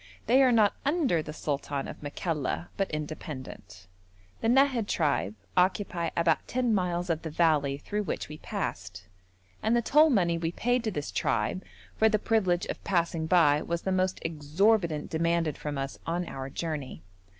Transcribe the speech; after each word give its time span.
They 0.25 0.41
are 0.41 0.51
not 0.51 0.73
under 0.83 1.21
the 1.21 1.31
sultan 1.31 1.87
of 1.87 2.01
Makalla, 2.01 2.69
but 2.75 2.89
independent. 2.89 3.85
The 4.39 4.47
Nahad 4.47 4.87
tribe 4.87 5.35
occupy 5.55 6.09
about 6.17 6.47
ten 6.47 6.73
miles 6.73 7.11
of 7.11 7.21
the 7.21 7.29
valley 7.29 7.77
through 7.77 8.01
which 8.01 8.27
we 8.27 8.39
passed, 8.39 9.05
and 9.61 9.75
the 9.75 9.81
toll 9.83 10.09
money 10.09 10.39
we 10.39 10.53
paid 10.53 10.83
to 10.85 10.91
this 10.91 11.11
tribe 11.11 11.63
for 11.95 12.09
the 12.09 12.17
privilege 12.17 12.65
of 12.65 12.83
passing 12.83 13.27
by 13.27 13.61
was 13.61 13.83
the 13.83 13.91
most 13.91 14.17
exorbitant 14.23 15.11
demanded 15.11 15.55
from 15.55 15.77
us 15.77 15.99
on 16.07 16.27
our 16.27 16.49
journey. 16.49 17.03